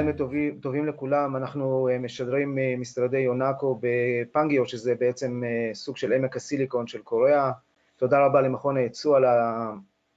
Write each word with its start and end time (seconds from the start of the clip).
צהריים 0.00 0.16
טובים, 0.16 0.58
טובים 0.60 0.86
לכולם, 0.86 1.36
אנחנו 1.36 1.88
משדרים 2.00 2.58
משרדי 2.78 3.18
יונאקו 3.18 3.80
בפנגיו, 3.80 4.66
שזה 4.66 4.94
בעצם 4.94 5.42
סוג 5.74 5.96
של 5.96 6.12
עמק 6.12 6.36
הסיליקון 6.36 6.86
של 6.86 7.02
קוריאה. 7.02 7.50
תודה 7.96 8.26
רבה 8.26 8.40
למכון 8.40 8.76
הייצוא 8.76 9.16
על 9.16 9.24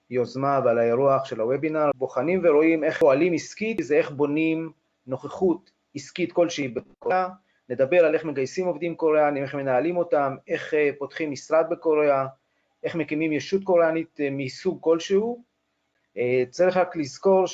היוזמה 0.09 0.59
ועל 0.65 0.77
האירוח 0.77 1.25
של 1.25 1.39
הוובינר. 1.39 1.91
בוחנים 1.95 2.41
ורואים 2.43 2.83
איך 2.83 2.99
פועלים 2.99 3.33
עסקית, 3.33 3.77
זה 3.83 3.95
איך 3.95 4.11
בונים 4.11 4.71
נוכחות 5.07 5.71
עסקית 5.95 6.31
כלשהי 6.31 6.67
בקוריאה, 6.67 7.27
נדבר 7.69 8.05
על 8.05 8.13
איך 8.13 8.25
מגייסים 8.25 8.65
עובדים 8.65 8.95
קוריאנים, 8.95 9.43
איך 9.43 9.55
מנהלים 9.55 9.97
אותם, 9.97 10.35
איך 10.47 10.73
פותחים 10.97 11.31
משרד 11.31 11.65
בקוריאה, 11.69 12.25
איך 12.83 12.95
מקימים 12.95 13.33
ישות 13.33 13.63
קוריאנית 13.63 14.19
מסוג 14.31 14.77
כלשהו. 14.81 15.43
צריך 16.49 16.77
רק 16.77 16.95
לזכור 16.95 17.45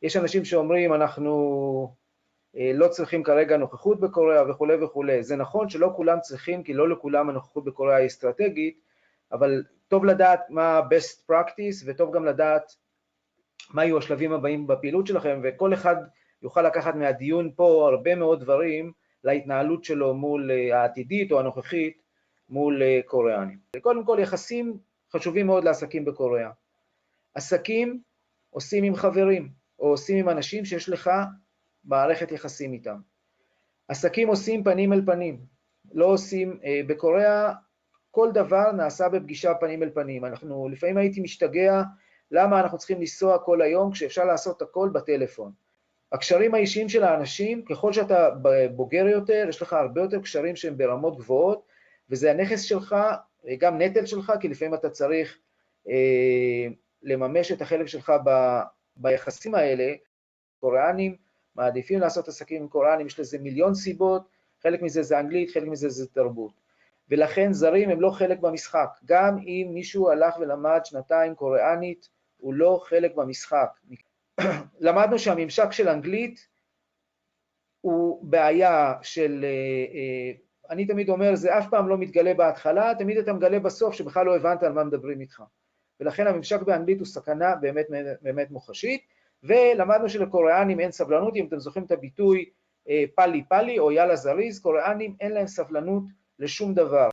שיש 0.00 0.16
אנשים 0.16 0.44
שאומרים 0.44 0.94
אנחנו 0.94 1.94
לא 2.54 2.88
צריכים 2.88 3.22
כרגע 3.22 3.56
נוכחות 3.56 4.00
בקוריאה 4.00 4.50
וכולי 4.50 4.84
וכולי. 4.84 5.22
זה 5.22 5.36
נכון 5.36 5.68
שלא 5.68 5.92
כולם 5.96 6.20
צריכים, 6.20 6.62
כי 6.62 6.74
לא 6.74 6.88
לכולם 6.88 7.28
הנוכחות 7.28 7.64
בקוריאה 7.64 7.96
היא 7.96 8.06
אסטרטגית, 8.06 8.80
אבל 9.32 9.64
טוב 9.88 10.04
לדעת 10.04 10.40
מה 10.50 10.78
ה-best 10.78 11.30
practice 11.32 11.84
וטוב 11.86 12.14
גם 12.14 12.24
לדעת 12.24 12.72
מה 13.70 13.84
יהיו 13.84 13.98
השלבים 13.98 14.32
הבאים 14.32 14.66
בפעילות 14.66 15.06
שלכם, 15.06 15.40
וכל 15.42 15.74
אחד 15.74 15.96
יוכל 16.42 16.62
לקחת 16.62 16.94
מהדיון 16.94 17.50
פה 17.56 17.88
הרבה 17.88 18.14
מאוד 18.14 18.40
דברים 18.40 18.92
להתנהלות 19.24 19.84
שלו 19.84 20.14
מול 20.14 20.50
העתידית 20.72 21.32
או 21.32 21.40
הנוכחית 21.40 22.02
מול 22.48 22.82
קוריאנים. 23.06 23.58
קודם 23.80 24.04
כל, 24.04 24.18
יחסים 24.20 24.78
חשובים 25.12 25.46
מאוד 25.46 25.64
לעסקים 25.64 26.04
בקוריאה. 26.04 26.50
עסקים 27.34 28.00
עושים 28.50 28.84
עם 28.84 28.94
חברים, 28.94 29.48
או 29.78 29.88
עושים 29.88 30.18
עם 30.18 30.28
אנשים 30.28 30.64
שיש 30.64 30.88
לך 30.88 31.10
מערכת 31.84 32.32
יחסים 32.32 32.72
איתם. 32.72 32.96
עסקים 33.88 34.28
עושים 34.28 34.64
פנים 34.64 34.92
אל 34.92 35.02
פנים, 35.06 35.40
לא 35.92 36.06
עושים, 36.06 36.60
בקוריאה 36.86 37.52
כל 38.10 38.30
דבר 38.32 38.72
נעשה 38.72 39.08
בפגישה 39.08 39.54
פנים 39.54 39.82
אל 39.82 39.90
פנים. 39.90 40.24
אנחנו, 40.24 40.68
לפעמים 40.68 40.96
הייתי 40.96 41.20
משתגע 41.20 41.82
למה 42.30 42.60
אנחנו 42.60 42.78
צריכים 42.78 43.00
לנסוע 43.00 43.38
כל 43.38 43.62
היום 43.62 43.92
כשאפשר 43.92 44.24
לעשות 44.24 44.62
הכל 44.62 44.88
בטלפון. 44.92 45.52
הקשרים 46.12 46.54
האישיים 46.54 46.88
של 46.88 47.04
האנשים, 47.04 47.64
ככל 47.64 47.92
שאתה 47.92 48.28
בוגר 48.74 49.06
יותר, 49.06 49.46
יש 49.48 49.62
לך 49.62 49.72
הרבה 49.72 50.00
יותר 50.00 50.20
קשרים 50.20 50.56
שהם 50.56 50.78
ברמות 50.78 51.16
גבוהות, 51.18 51.62
וזה 52.10 52.30
הנכס 52.30 52.62
שלך, 52.62 52.96
גם 53.58 53.78
נטל 53.82 54.06
שלך, 54.06 54.32
כי 54.40 54.48
לפעמים 54.48 54.74
אתה 54.74 54.90
צריך 54.90 55.38
אה, 55.88 56.66
לממש 57.02 57.52
את 57.52 57.62
החלק 57.62 57.86
שלך 57.86 58.12
ביחסים 58.96 59.54
האלה. 59.54 59.94
קוריאנים 60.60 61.16
מעדיפים 61.54 62.00
לעשות 62.00 62.28
עסקים 62.28 62.62
עם 62.62 62.68
קוריאנים, 62.68 63.06
יש 63.06 63.20
לזה 63.20 63.38
מיליון 63.38 63.74
סיבות, 63.74 64.28
חלק 64.62 64.82
מזה 64.82 65.02
זה 65.02 65.20
אנגלית, 65.20 65.50
חלק 65.50 65.68
מזה 65.68 65.88
זה 65.88 66.06
תרבות. 66.06 66.52
ולכן 67.08 67.52
זרים 67.52 67.90
הם 67.90 68.00
לא 68.00 68.10
חלק 68.10 68.40
במשחק. 68.40 68.88
גם 69.04 69.38
אם 69.38 69.70
מישהו 69.74 70.10
הלך 70.10 70.36
ולמד 70.40 70.80
שנתיים 70.84 71.34
קוריאנית, 71.34 72.08
הוא 72.36 72.54
לא 72.54 72.80
חלק 72.84 73.14
במשחק. 73.14 73.68
למדנו 74.80 75.18
שהממשק 75.18 75.72
של 75.72 75.88
אנגלית 75.88 76.48
הוא 77.80 78.24
בעיה 78.24 78.94
של, 79.02 79.44
אני 80.70 80.86
תמיד 80.86 81.08
אומר, 81.08 81.34
זה 81.34 81.58
אף 81.58 81.66
פעם 81.70 81.88
לא 81.88 81.98
מתגלה 81.98 82.34
בהתחלה, 82.34 82.92
תמיד 82.98 83.18
אתה 83.18 83.32
מגלה 83.32 83.58
בסוף 83.58 83.94
שבכלל 83.94 84.26
לא 84.26 84.36
הבנת 84.36 84.62
על 84.62 84.72
מה 84.72 84.84
מדברים 84.84 85.20
איתך. 85.20 85.42
ולכן 86.00 86.26
הממשק 86.26 86.62
באנגלית 86.62 86.98
הוא 86.98 87.06
סכנה 87.06 87.54
באמת, 87.54 87.86
באמת 88.22 88.50
מוחשית, 88.50 89.00
ולמדנו 89.42 90.08
שלקוריאנים 90.08 90.80
אין 90.80 90.90
סבלנות, 90.90 91.36
אם 91.36 91.46
אתם 91.46 91.58
זוכרים 91.58 91.84
את 91.84 91.92
הביטוי 91.92 92.44
פאלי 93.14 93.44
פאלי 93.48 93.78
או 93.78 93.92
יאללה 93.92 94.16
זריז, 94.16 94.60
קוריאנים 94.60 95.16
אין 95.20 95.32
להם 95.32 95.46
סבלנות 95.46 96.02
לשום 96.38 96.74
דבר. 96.74 97.08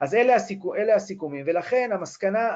אז 0.00 0.14
אלה, 0.14 0.34
הסיכו, 0.34 0.74
אלה 0.74 0.94
הסיכומים, 0.94 1.44
ולכן 1.48 1.90
המסקנה 1.92 2.50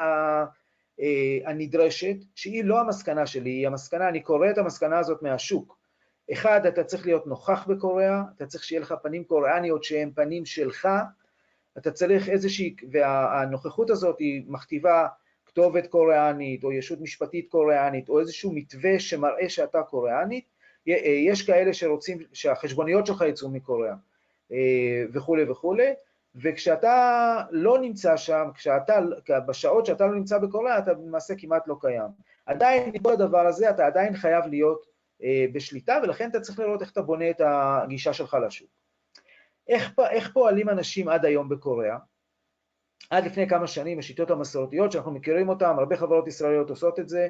הנדרשת, 1.44 2.16
שהיא 2.34 2.64
לא 2.64 2.80
המסקנה 2.80 3.26
שלי, 3.26 3.50
היא 3.50 3.66
המסקנה, 3.66 4.08
אני 4.08 4.20
קורא 4.20 4.50
את 4.50 4.58
המסקנה 4.58 4.98
הזאת 4.98 5.22
מהשוק. 5.22 5.78
אחד, 6.32 6.66
אתה 6.66 6.84
צריך 6.84 7.06
להיות 7.06 7.26
נוכח 7.26 7.66
בקוריאה, 7.66 8.22
אתה 8.36 8.46
צריך 8.46 8.64
שיהיה 8.64 8.80
לך 8.80 8.94
פנים 9.02 9.24
קוריאניות 9.24 9.84
שהן 9.84 10.10
פנים 10.14 10.44
שלך, 10.44 10.88
אתה 11.78 11.90
צריך 11.90 12.28
איזושהי, 12.28 12.74
והנוכחות 12.90 13.90
הזאת 13.90 14.18
היא 14.18 14.42
מכתיבה 14.46 15.06
כתובת 15.50 15.86
קוריאנית, 15.86 16.64
או 16.64 16.72
ישות 16.72 17.00
משפטית 17.00 17.48
קוריאנית, 17.50 18.08
או 18.08 18.20
איזשהו 18.20 18.52
מתווה 18.52 19.00
שמראה 19.00 19.48
שאתה 19.48 19.82
קוריאנית, 19.82 20.44
יש 21.26 21.46
כאלה 21.46 21.72
שרוצים 21.74 22.18
שהחשבוניות 22.32 23.06
שלך 23.06 23.24
יצאו 23.28 23.50
מקוריאה. 23.50 23.94
וכולי 25.12 25.50
וכולי, 25.50 25.92
וכשאתה 26.34 27.36
לא 27.50 27.78
נמצא 27.78 28.16
שם, 28.16 28.48
כשאתה, 28.54 29.00
בשעות 29.46 29.86
שאתה 29.86 30.06
לא 30.06 30.14
נמצא 30.14 30.38
בקוריאה, 30.38 30.78
אתה 30.78 30.92
למעשה 30.92 31.34
כמעט 31.38 31.68
לא 31.68 31.76
קיים. 31.80 32.08
עדיין, 32.46 32.90
מכל 32.94 33.12
הדבר 33.12 33.46
הזה, 33.46 33.70
אתה 33.70 33.86
עדיין 33.86 34.16
חייב 34.16 34.46
להיות 34.46 34.86
אה, 35.22 35.46
בשליטה, 35.52 36.00
ולכן 36.02 36.30
אתה 36.30 36.40
צריך 36.40 36.58
לראות 36.58 36.82
איך 36.82 36.92
אתה 36.92 37.02
בונה 37.02 37.30
את 37.30 37.40
הגישה 37.44 38.12
שלך 38.12 38.36
לשוק. 38.46 38.68
איך, 39.68 39.92
איך 40.10 40.32
פועלים 40.32 40.68
אנשים 40.68 41.08
עד 41.08 41.24
היום 41.24 41.48
בקוריאה? 41.48 41.96
עד 43.10 43.24
לפני 43.24 43.48
כמה 43.48 43.66
שנים, 43.66 43.98
השיטות 43.98 44.30
המסורתיות, 44.30 44.92
שאנחנו 44.92 45.12
מכירים 45.12 45.48
אותן, 45.48 45.74
הרבה 45.78 45.96
חברות 45.96 46.28
ישראליות 46.28 46.70
עושות 46.70 46.98
את 46.98 47.08
זה, 47.08 47.28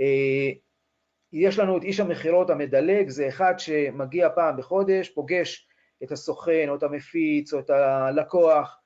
אה, 0.00 0.50
יש 1.32 1.58
לנו 1.58 1.78
את 1.78 1.82
איש 1.82 2.00
המכירות 2.00 2.50
המדלג, 2.50 3.08
זה 3.08 3.28
אחד 3.28 3.54
שמגיע 3.58 4.28
פעם 4.34 4.56
בחודש, 4.56 5.08
פוגש 5.08 5.68
את 6.02 6.12
הסוכן 6.12 6.68
או 6.68 6.74
את 6.74 6.82
המפיץ 6.82 7.54
או 7.54 7.58
את 7.58 7.70
הלקוח, 7.70 8.78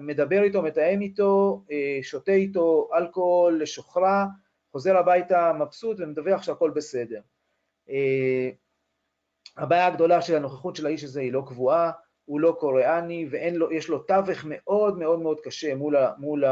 מדבר 0.00 0.42
איתו, 0.42 0.62
מתאם 0.62 1.02
איתו, 1.02 1.64
שותה 2.02 2.32
איתו 2.32 2.88
אלכוהול 2.94 3.62
לשוכרה, 3.62 4.26
חוזר 4.72 4.96
הביתה 4.96 5.52
מבסוט 5.52 5.96
ומדווח 6.00 6.42
שהכל 6.42 6.70
בסדר. 6.70 7.20
הבעיה 9.56 9.86
הגדולה 9.86 10.22
של 10.22 10.36
הנוכחות 10.36 10.76
של 10.76 10.86
האיש 10.86 11.04
הזה 11.04 11.20
היא 11.20 11.32
לא 11.32 11.42
קבועה, 11.46 11.90
הוא 12.26 12.40
לא 12.40 12.56
קוריאני 12.60 13.28
ויש 13.30 13.88
לו 13.88 13.98
תווך 13.98 14.44
מאוד 14.48 14.98
מאוד 14.98 15.20
מאוד 15.20 15.40
קשה 15.40 15.74
מול, 15.74 15.96
מול, 16.18 16.44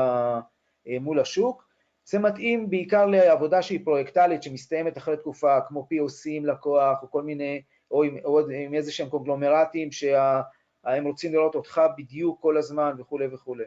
מול 1.00 1.20
השוק. 1.20 1.68
זה 2.04 2.18
מתאים 2.18 2.70
בעיקר 2.70 3.06
לעבודה 3.06 3.62
שהיא 3.62 3.84
פרויקטלית 3.84 4.42
שמסתיימת 4.42 4.98
אחרי 4.98 5.16
תקופה, 5.16 5.60
כמו 5.68 5.86
POC 5.92 6.22
עם 6.26 6.46
לקוח 6.46 7.02
או 7.02 7.10
כל 7.10 7.22
מיני 7.22 7.62
או 7.90 8.02
עם, 8.02 8.16
או 8.24 8.40
עם 8.40 8.74
איזה 8.74 8.92
שהם 8.92 9.08
קונגלומרטים 9.08 9.92
שהם 9.92 11.04
רוצים 11.04 11.32
לראות 11.32 11.54
אותך 11.54 11.80
בדיוק 11.98 12.42
כל 12.42 12.56
הזמן 12.56 12.94
וכולי 12.98 13.26
וכולי. 13.26 13.64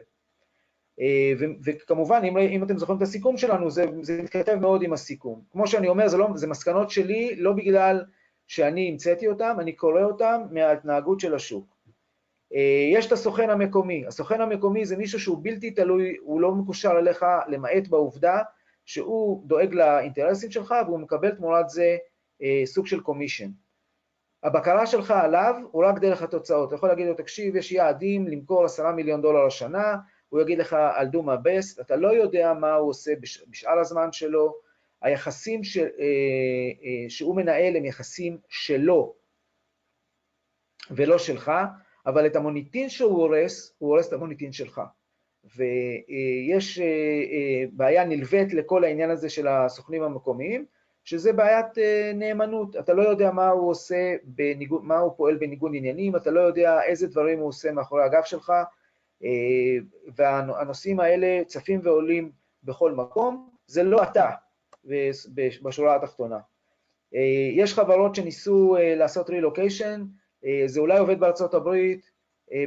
ו, 1.38 1.44
וכמובן, 1.64 2.22
אם, 2.24 2.38
אם 2.38 2.64
אתם 2.64 2.78
זוכרים 2.78 2.98
את 2.98 3.02
הסיכום 3.02 3.36
שלנו, 3.36 3.70
זה, 3.70 3.84
זה 4.02 4.22
מתכתב 4.22 4.54
מאוד 4.54 4.82
עם 4.82 4.92
הסיכום. 4.92 5.42
כמו 5.50 5.66
שאני 5.66 5.88
אומר, 5.88 6.08
זה, 6.08 6.16
לא, 6.16 6.28
זה 6.34 6.46
מסקנות 6.46 6.90
שלי, 6.90 7.36
לא 7.36 7.52
בגלל 7.52 8.04
שאני 8.46 8.88
המצאתי 8.88 9.28
אותן, 9.28 9.56
אני 9.60 9.72
קורא 9.72 10.02
אותן 10.02 10.40
מההתנהגות 10.50 11.20
של 11.20 11.34
השוק. 11.34 11.77
יש 12.92 13.06
את 13.06 13.12
הסוכן 13.12 13.50
המקומי. 13.50 14.06
הסוכן 14.06 14.40
המקומי 14.40 14.86
זה 14.86 14.96
מישהו 14.96 15.20
שהוא 15.20 15.38
בלתי 15.42 15.70
תלוי, 15.70 16.16
הוא 16.20 16.40
לא 16.40 16.52
מקושר 16.52 16.98
אליך, 16.98 17.26
למעט 17.48 17.88
בעובדה 17.88 18.38
שהוא 18.86 19.46
דואג 19.46 19.74
לאינטרסים 19.74 20.50
שלך 20.50 20.74
והוא 20.86 20.98
מקבל 21.00 21.30
תמורת 21.30 21.68
זה 21.68 21.96
סוג 22.64 22.86
של 22.86 23.00
קומישן. 23.00 23.50
הבקרה 24.42 24.86
שלך 24.86 25.10
עליו 25.10 25.54
הוא 25.70 25.84
רק 25.84 25.98
דרך 25.98 26.22
התוצאות. 26.22 26.68
אתה 26.68 26.74
יכול 26.74 26.88
להגיד 26.88 27.06
לו, 27.06 27.14
תקשיב, 27.14 27.56
יש 27.56 27.72
יעדים 27.72 28.28
למכור 28.28 28.64
עשרה 28.64 28.92
מיליון 28.92 29.22
דולר 29.22 29.46
השנה, 29.46 29.96
הוא 30.28 30.40
יגיד 30.40 30.58
לך, 30.58 30.76
I'll 30.98 31.14
do 31.14 31.18
my 31.18 31.46
best, 31.46 31.80
אתה 31.80 31.96
לא 31.96 32.08
יודע 32.08 32.54
מה 32.54 32.74
הוא 32.74 32.90
עושה 32.90 33.12
בשאר 33.50 33.78
הזמן 33.78 34.12
שלו, 34.12 34.54
היחסים 35.02 35.64
ש, 35.64 35.78
שהוא 37.08 37.36
מנהל 37.36 37.76
הם 37.76 37.84
יחסים 37.84 38.38
שלו 38.48 39.14
ולא 40.90 41.18
שלך, 41.18 41.52
אבל 42.08 42.26
את 42.26 42.36
המוניטין 42.36 42.88
שהוא 42.88 43.22
הורס, 43.22 43.74
הוא 43.78 43.90
הורס 43.90 44.08
את 44.08 44.12
המוניטין 44.12 44.52
שלך. 44.52 44.80
ויש 45.56 46.80
בעיה 47.72 48.04
נלווית 48.04 48.54
לכל 48.54 48.84
העניין 48.84 49.10
הזה 49.10 49.28
של 49.28 49.48
הסוכנים 49.48 50.02
המקומיים, 50.02 50.64
שזה 51.04 51.32
בעיית 51.32 51.66
נאמנות, 52.14 52.76
אתה 52.76 52.92
לא 52.92 53.02
יודע 53.02 53.30
מה 53.30 53.48
הוא 53.48 53.70
עושה, 53.70 54.14
בניגוד, 54.24 54.84
מה 54.84 54.98
הוא 54.98 55.12
פועל 55.16 55.36
בניגוד 55.36 55.72
עניינים, 55.74 56.16
אתה 56.16 56.30
לא 56.30 56.40
יודע 56.40 56.82
איזה 56.82 57.06
דברים 57.06 57.38
הוא 57.38 57.48
עושה 57.48 57.72
מאחורי 57.72 58.02
הגב 58.02 58.22
שלך, 58.24 58.52
והנושאים 60.16 61.00
האלה 61.00 61.44
צפים 61.46 61.80
ועולים 61.82 62.30
בכל 62.64 62.92
מקום, 62.92 63.50
זה 63.66 63.82
לא 63.82 64.02
אתה 64.02 64.30
בשורה 65.62 65.96
התחתונה. 65.96 66.38
יש 67.52 67.74
חברות 67.74 68.14
שניסו 68.14 68.76
לעשות 68.96 69.30
רילוקיישן, 69.30 70.04
זה 70.66 70.80
אולי 70.80 70.98
עובד 70.98 71.20
בארצות 71.20 71.54
הברית, 71.54 72.10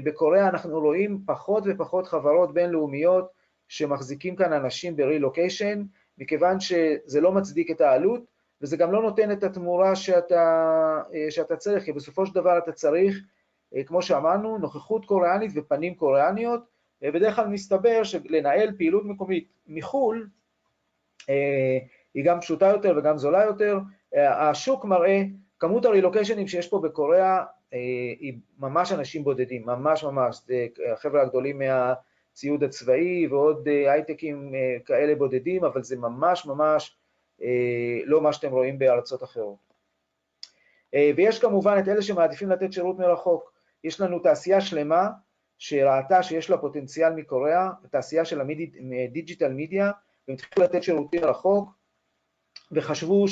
בקוריאה 0.04 0.50
אנחנו 0.50 0.80
רואים 0.80 1.20
פחות 1.26 1.64
ופחות 1.68 2.08
חברות 2.08 2.54
בינלאומיות 2.54 3.32
שמחזיקים 3.68 4.36
כאן 4.36 4.54
אנשים 4.54 4.96
ברילוקיישן, 4.96 5.84
מכיוון 6.18 6.60
שזה 6.60 7.22
לא 7.22 7.32
מצדיק 7.32 7.72
את 7.72 7.82
העלות, 7.82 8.24
וזה 8.62 8.78
גם 8.78 8.92
לא 8.92 9.02
נותן 9.02 9.32
את 9.32 9.44
התמורה 9.44 9.96
שאתה, 9.96 11.02
שאתה 11.30 11.56
צריך, 11.56 11.84
כי 11.84 11.92
בסופו 11.92 12.26
של 12.26 12.36
דבר 12.36 12.58
אתה 12.58 12.72
צריך, 12.72 13.18
כמו 13.86 14.02
שאמרנו, 14.02 14.58
נוכחות 14.58 15.06
קוריאנית 15.06 15.52
ופנים 15.56 15.96
קוריאניות, 15.96 16.62
בדרך 17.02 17.36
כלל 17.36 17.48
מסתבר 17.48 18.04
שלנהל 18.04 18.72
פעילות 18.78 19.06
מקומית 19.06 19.48
מחו"ל 19.68 20.28
היא 22.14 22.26
גם 22.26 22.40
פשוטה 22.42 22.68
יותר 22.68 22.94
וגם 22.98 23.18
זולה 23.18 23.44
יותר. 23.44 23.80
השוק 24.16 24.86
מראה, 24.86 25.22
כמות 25.60 25.86
הרילוקיישנים 25.86 26.48
שיש 26.48 26.68
פה 26.68 26.80
בקוריאה 26.80 27.44
היא 28.20 28.34
ממש 28.60 28.92
אנשים 28.92 29.24
בודדים, 29.24 29.66
ממש 29.66 30.04
ממש, 30.04 30.42
זה 30.46 30.68
החבר'ה 30.94 31.22
הגדולים 31.22 31.60
מהציוד 31.60 32.64
הצבאי 32.64 33.28
ועוד 33.28 33.68
הייטקים 33.68 34.54
כאלה 34.86 35.16
בודדים, 35.16 35.64
אבל 35.64 35.84
זה 35.84 35.98
ממש 35.98 36.46
ממש 36.46 36.98
לא 38.06 38.22
מה 38.22 38.34
שאתם 38.34 38.52
רואים 38.52 38.80
בארצות 38.80 39.24
אחרות. 39.24 39.72
ויש 40.96 41.40
כמובן 41.40 41.78
את 41.80 41.88
אלה 41.88 42.02
שמעדיפים 42.02 42.50
לתת 42.50 42.74
שירות 42.74 43.00
מרחוק. 43.00 43.52
יש 43.84 44.02
לנו 44.02 44.20
תעשייה 44.20 44.62
שלמה 44.62 45.10
שראתה 45.58 46.24
שיש 46.24 46.50
לה 46.50 46.58
פוטנציאל 46.58 47.14
מקוריאה, 47.14 47.70
תעשייה 47.92 48.26
של 48.26 48.42
הדיג'יטל 48.42 49.54
מידיה, 49.54 49.92
והם 50.28 50.36
התחילו 50.36 50.66
לתת 50.66 50.84
שירותים 50.84 51.22
מרחוק, 51.22 51.70
וחשבו 52.72 53.26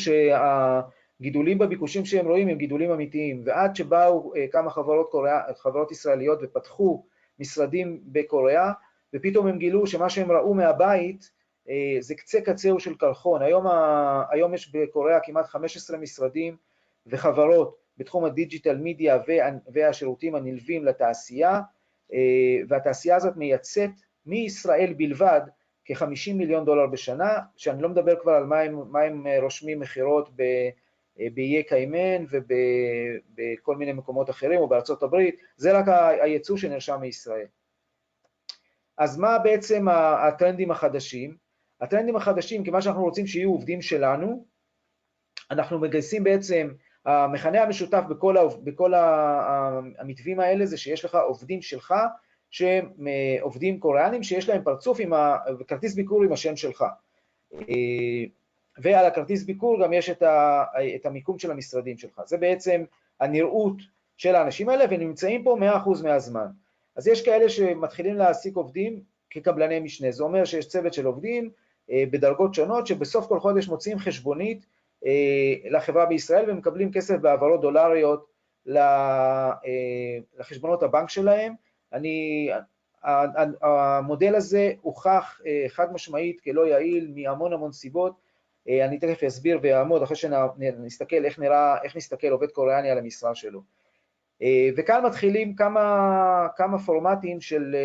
שהגידולים 1.20 1.58
בביקושים 1.58 2.06
שהם 2.06 2.28
רואים 2.28 2.48
הם 2.48 2.58
גידולים 2.58 2.92
אמיתיים, 2.92 3.42
ועד 3.46 3.76
שבאו 3.76 4.34
כמה 4.52 4.70
חברות, 4.70 5.12
קוריאה, 5.12 5.42
חברות 5.58 5.92
ישראליות 5.92 6.40
ופתחו 6.42 7.06
משרדים 7.40 8.02
בקוריאה, 8.06 8.72
ופתאום 9.16 9.48
הם 9.48 9.58
גילו 9.58 9.88
שמה 9.88 10.10
שהם 10.10 10.32
ראו 10.32 10.54
מהבית 10.54 11.32
זה 12.00 12.16
קצה 12.16 12.42
קצהו 12.42 12.80
של 12.80 12.96
קרחון. 12.96 13.42
היום, 13.42 13.68
ה... 13.68 14.24
היום 14.30 14.54
יש 14.54 14.76
בקוריאה 14.76 15.20
כמעט 15.20 15.46
15 15.46 15.98
משרדים 15.98 16.56
וחברות 17.08 17.76
בתחום 17.98 18.26
הדיג'יטל 18.26 18.78
מידיה 18.78 19.18
והשירותים 19.74 20.36
הנלווים 20.36 20.86
לתעשייה, 20.86 21.62
והתעשייה 22.68 23.16
הזאת 23.16 23.38
מייצאת 23.38 23.92
מישראל 24.26 24.94
בלבד 24.98 25.42
כ-50 25.86 26.34
מיליון 26.34 26.66
דולר 26.66 26.88
בשנה, 26.88 27.38
שאני 27.56 27.82
לא 27.82 27.90
מדבר 27.90 28.16
כבר 28.22 28.32
על 28.32 28.46
מה 28.46 28.60
הם, 28.60 28.92
מה 28.92 29.02
הם 29.02 29.28
רושמים 29.42 29.80
מכירות 29.80 30.30
באיי 31.34 31.64
קיימן 31.64 32.26
ובכל 32.30 33.76
מיני 33.76 33.94
מקומות 33.94 34.30
אחרים 34.30 34.60
או 34.60 34.68
בארצות 34.68 35.04
הברית, 35.04 35.36
זה 35.58 35.72
רק 35.72 35.86
הייצוא 36.22 36.58
שנרשם 36.58 36.98
מישראל. 37.02 37.48
אז 38.98 39.18
מה 39.18 39.40
בעצם 39.40 39.88
הטרנדים 40.28 40.72
החדשים? 40.72 41.36
הטרנדים 41.82 42.16
החדשים, 42.16 42.64
כיוון 42.64 42.82
שאנחנו 42.82 43.04
רוצים 43.04 43.28
שיהיו 43.28 43.50
עובדים 43.50 43.82
שלנו, 43.82 44.46
אנחנו 45.52 45.80
מגייסים 45.80 46.24
בעצם, 46.24 46.70
המכנה 47.06 47.62
המשותף 47.62 48.04
בכל, 48.10 48.36
בכל 48.64 48.94
המתווים 49.98 50.40
האלה 50.40 50.66
זה 50.66 50.78
שיש 50.78 51.06
לך 51.06 51.16
עובדים 51.16 51.62
שלך, 51.62 51.94
שהם 52.52 52.90
עובדים 53.42 53.80
קוריאנים 53.80 54.24
שיש 54.24 54.50
להם 54.50 54.64
פרצוף 54.64 55.00
עם 55.00 55.14
ה... 55.14 55.38
כרטיס 55.68 55.96
ביקור 55.96 56.24
עם 56.24 56.34
השם 56.34 56.56
שלך. 56.56 56.86
ועל 58.82 59.06
הכרטיס 59.06 59.44
ביקור 59.44 59.84
גם 59.84 59.94
יש 59.94 60.10
את, 60.10 60.24
ה... 60.24 60.64
את 60.96 61.06
המיקום 61.06 61.40
של 61.40 61.52
המשרדים 61.52 61.98
שלך. 61.98 62.22
זה 62.26 62.38
בעצם 62.38 62.84
הנראות 63.20 63.76
של 64.18 64.36
האנשים 64.36 64.70
האלה, 64.70 64.86
ונמצאים 64.90 65.44
פה 65.44 65.58
100% 65.86 66.04
מהזמן. 66.04 66.48
אז 66.96 67.08
יש 67.08 67.26
כאלה 67.26 67.50
שמתחילים 67.50 68.16
להעסיק 68.16 68.56
עובדים 68.56 69.02
כקבלני 69.30 69.80
משנה. 69.80 70.12
זה 70.12 70.24
אומר 70.24 70.46
שיש 70.46 70.68
צוות 70.68 70.94
של 70.94 71.06
עובדים 71.06 71.50
בדרגות 71.94 72.54
שונות, 72.54 72.88
שבסוף 72.88 73.28
כל 73.28 73.40
חודש 73.40 73.68
מוציאים 73.68 74.00
חשבונית 74.00 74.66
לחברה 75.70 76.06
בישראל 76.06 76.50
ומקבלים 76.50 76.92
כסף 76.92 77.16
בהעברות 77.16 77.62
דולריות 77.62 78.26
לחשבונות 80.38 80.84
הבנק 80.84 81.10
שלהם. 81.10 81.54
אני, 81.94 82.50
המודל 83.62 84.36
הזה 84.36 84.72
הוכח 84.82 85.42
חד 85.68 85.94
משמעית 85.94 86.42
כלא 86.42 86.68
יעיל 86.68 87.12
מהמון 87.16 87.54
המון 87.54 87.72
סיבות, 87.72 88.29
אני 88.70 89.00
תכף 89.00 89.24
אסביר 89.24 89.60
ואעמוד 89.62 90.04
אחרי 90.04 90.16
שנסתכל 90.16 91.26
איך 91.26 91.40
נראה, 91.40 91.84
איך 91.84 91.96
נסתכל 91.96 92.28
עובד 92.28 92.52
קוריאני 92.52 92.90
על 92.90 92.98
המשרה 92.98 93.36
שלו. 93.36 93.62
וכאן 94.78 95.06
מתחילים 95.06 95.56
כמה, 95.56 96.48
כמה 96.56 96.80
פורמטים 96.80 97.42
של, 97.42 97.76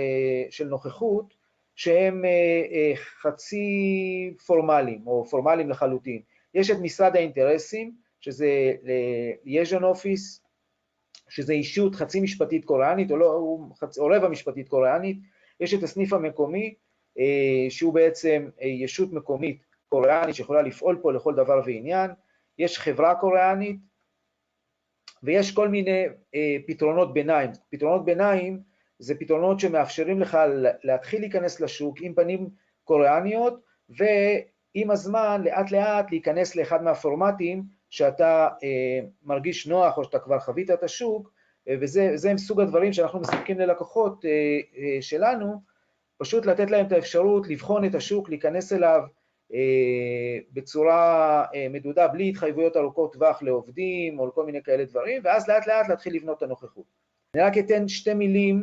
של 0.51 0.69
נוכחות 0.69 1.35
שהם 1.75 2.25
חצי 3.23 3.67
פורמליים 4.47 5.07
או 5.07 5.25
פורמליים 5.25 5.71
לחלוטין. 5.71 6.21
יש 6.55 6.71
את 6.71 6.77
משרד 6.83 7.17
האינטרסים, 7.17 7.93
שזה 8.21 8.73
ליאז'ן 9.45 9.85
אופיס, 9.85 10.41
שזה 11.29 11.53
אישות 11.53 11.95
חצי 11.95 12.21
משפטית 12.21 12.65
קוריאנית, 12.65 13.11
או, 13.11 13.17
לא, 13.17 13.27
או 13.99 14.07
רבע 14.07 14.29
משפטית 14.29 14.69
קוריאנית, 14.69 15.19
יש 15.61 15.75
את 15.75 15.83
הסניף 15.83 16.13
המקומי, 16.13 16.75
שהוא 17.69 17.95
בעצם 17.95 18.49
ישות 18.61 19.13
מקומית 19.13 19.74
קוריאנית 19.95 20.35
שיכולה 20.35 20.63
לפעול 20.63 20.99
פה 21.03 21.13
לכל 21.13 21.35
דבר 21.35 21.61
ועניין, 21.65 22.11
יש 22.59 22.79
חברה 22.79 23.15
קוריאנית, 23.15 23.77
ויש 25.23 25.55
כל 25.55 25.69
מיני 25.69 26.07
פתרונות 26.67 27.15
ביניים. 27.15 27.51
פתרונות 27.71 28.05
ביניים 28.05 28.61
זה 28.99 29.15
פתרונות 29.15 29.61
שמאפשרים 29.61 30.21
לך 30.21 30.39
להתחיל 30.83 31.21
להיכנס 31.21 31.61
לשוק 31.61 32.01
עם 32.01 32.15
פנים 32.15 32.49
קוריאניות, 32.85 33.61
ועם 33.89 34.91
הזמן, 34.91 35.43
לאט 35.45 35.71
לאט, 35.71 36.11
להיכנס 36.11 36.57
לאחד 36.57 36.83
מהפורמטים 36.83 37.63
שאתה 37.91 38.49
אה, 38.63 39.07
מרגיש 39.23 39.67
נוח 39.67 39.99
או 39.99 40.05
שאתה 40.05 40.19
כבר 40.19 40.39
חווית 40.39 40.71
את 40.71 40.83
השוק, 40.83 41.33
אה, 41.69 41.75
וזה 41.81 42.33
סוג 42.37 42.61
הדברים 42.61 42.93
שאנחנו 42.93 43.21
מספקים 43.21 43.59
ללקוחות 43.59 44.25
אה, 44.25 44.31
אה, 44.77 45.03
שלנו, 45.03 45.63
פשוט 46.19 46.47
לתת 46.47 46.71
להם 46.71 46.87
את 46.87 46.93
האפשרות 46.93 47.49
לבחון 47.49 47.85
את 47.85 47.95
השוק, 47.95 48.29
להיכנס 48.29 48.73
אליו 48.73 49.01
אה, 49.01 49.24
בצורה 50.53 51.45
אה, 51.55 51.67
מדודה, 51.71 52.09
בלי 52.09 52.29
התחייבויות 52.29 52.77
ארוכות 52.77 53.13
טווח 53.13 53.43
לעובדים 53.43 54.19
או 54.19 54.27
לכל 54.27 54.47
מיני 54.47 54.63
כאלה 54.63 54.85
דברים, 54.85 55.21
ואז 55.25 55.49
לאט 55.49 55.67
לאט 55.67 55.89
להתחיל 55.89 56.15
לבנות 56.15 56.39
את 56.39 56.43
הנוכחות. 56.43 56.85
אני 57.35 57.43
רק 57.43 57.59
אתן 57.59 57.89
שתי 57.89 58.15
מילים 58.15 58.63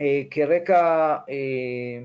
אה, 0.00 0.22
כרקע 0.30 1.16
אה, 1.28 2.00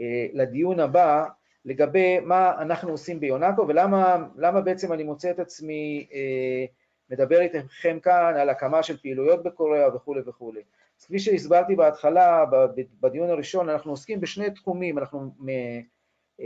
אה, 0.00 0.26
לדיון 0.32 0.80
הבא, 0.80 1.24
לגבי 1.64 2.20
מה 2.20 2.62
אנחנו 2.62 2.90
עושים 2.90 3.20
ביונקו 3.20 3.68
ולמה 3.68 4.60
בעצם 4.64 4.92
אני 4.92 5.04
מוצא 5.04 5.30
את 5.30 5.38
עצמי 5.38 6.06
אה, 6.12 6.64
מדבר 7.10 7.40
איתכם 7.40 7.98
כאן 8.00 8.34
על 8.36 8.48
הקמה 8.48 8.82
של 8.82 8.96
פעילויות 8.96 9.42
בקוריאה 9.42 9.96
וכולי 9.96 10.20
וכולי. 10.26 10.62
אז 11.00 11.04
כפי 11.04 11.18
שהסברתי 11.18 11.76
בהתחלה, 11.76 12.44
בדיון 13.00 13.30
הראשון, 13.30 13.68
אנחנו 13.68 13.90
עוסקים 13.90 14.20
בשני 14.20 14.50
תחומים, 14.50 14.98
אנחנו 14.98 15.34
אה, 15.48 15.80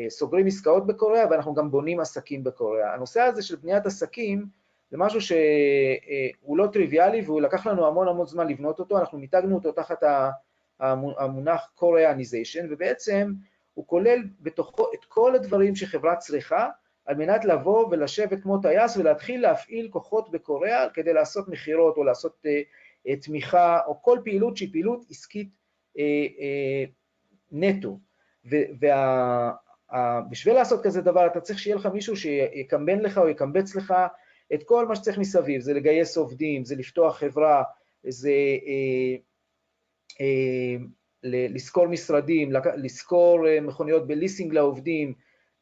סוגרים 0.08 0.46
עסקאות 0.46 0.86
בקוריאה 0.86 1.26
ואנחנו 1.30 1.54
גם 1.54 1.70
בונים 1.70 2.00
עסקים 2.00 2.44
בקוריאה. 2.44 2.94
הנושא 2.94 3.20
הזה 3.20 3.42
של 3.42 3.56
בניית 3.56 3.86
עסקים 3.86 4.46
זה 4.90 4.96
משהו 4.98 5.20
שהוא 5.20 6.58
לא 6.58 6.66
טריוויאלי 6.72 7.20
והוא 7.20 7.40
לקח 7.40 7.66
לנו 7.66 7.86
המון 7.86 8.08
המון 8.08 8.26
זמן 8.26 8.48
לבנות 8.48 8.78
אותו, 8.78 8.98
אנחנו 8.98 9.18
מיתגנו 9.18 9.54
אותו 9.54 9.72
תחת 9.72 10.02
המונח 10.80 11.72
קוריאניזיישן, 11.74 12.66
ובעצם 12.70 13.32
הוא 13.74 13.86
כולל 13.86 14.18
בתוכו 14.40 14.86
את 14.94 15.04
כל 15.04 15.34
הדברים 15.34 15.76
שחברה 15.76 16.16
צריכה 16.16 16.68
על 17.06 17.16
מנת 17.16 17.44
לבוא 17.44 17.86
ולשבת 17.90 18.42
כמו 18.42 18.58
טייס 18.58 18.96
ולהתחיל 18.96 19.42
להפעיל 19.42 19.88
כוחות 19.90 20.30
בקוריאה 20.30 20.90
כדי 20.90 21.12
לעשות 21.12 21.48
מכירות 21.48 21.96
או 21.96 22.04
לעשות 22.04 22.44
uh, 22.46 23.10
תמיכה 23.22 23.80
או 23.86 24.02
כל 24.02 24.18
פעילות 24.24 24.56
שהיא 24.56 24.72
פעילות 24.72 25.04
עסקית 25.10 25.48
uh, 25.96 26.00
uh, 26.00 26.90
נטו. 27.52 27.98
ובשביל 29.92 30.54
לעשות 30.54 30.82
כזה 30.82 31.00
דבר 31.00 31.26
אתה 31.26 31.40
צריך 31.40 31.58
שיהיה 31.58 31.76
לך 31.76 31.86
מישהו 31.86 32.16
שיקמבן 32.16 32.98
לך 32.98 33.18
או 33.18 33.28
יקמבץ 33.28 33.74
לך 33.74 33.94
את 34.54 34.62
כל 34.62 34.86
מה 34.86 34.96
שצריך 34.96 35.18
מסביב, 35.18 35.60
זה 35.60 35.74
לגייס 35.74 36.16
עובדים, 36.16 36.64
זה 36.64 36.76
לפתוח 36.76 37.18
חברה, 37.18 37.62
זה 38.04 38.30
uh, 38.60 39.20
uh, 40.12 40.88
לשכור 41.22 41.86
משרדים, 41.86 42.52
לשכור 42.76 43.48
אה, 43.48 43.60
מכוניות 43.60 44.06
בליסינג 44.06 44.52
לעובדים, 44.52 45.14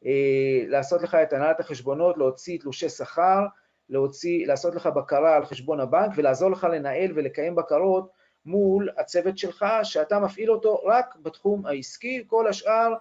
אה, 0.05 0.63
לעשות 0.67 1.01
לך 1.01 1.15
את 1.15 1.33
הנהלת 1.33 1.59
החשבונות, 1.59 2.17
להוציא 2.17 2.59
תלושי 2.59 2.89
שכר, 2.89 3.45
להוציא, 3.89 4.47
לעשות 4.47 4.75
לך 4.75 4.87
בקרה 4.87 5.35
על 5.35 5.45
חשבון 5.45 5.79
הבנק 5.79 6.11
ולעזור 6.15 6.51
לך 6.51 6.67
לנהל 6.71 7.11
ולקיים 7.15 7.55
בקרות 7.55 8.11
מול 8.45 8.89
הצוות 8.97 9.37
שלך, 9.37 9.65
שאתה 9.83 10.19
מפעיל 10.19 10.51
אותו 10.51 10.75
רק 10.85 11.15
בתחום 11.21 11.65
העסקי, 11.65 12.23
כל 12.27 12.47
השאר 12.47 12.93
אה, 12.93 12.97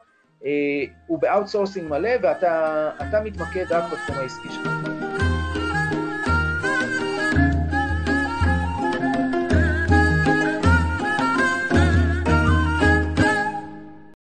הוא 1.07 1.19
ב 1.19 1.25
outsourcing 1.25 1.89
מלא 1.89 2.11
ואתה 2.23 3.21
מתמקד 3.25 3.73
רק 3.73 3.93
בתחום 3.93 4.17
העסקי 4.19 4.49
שלך. 4.49 4.96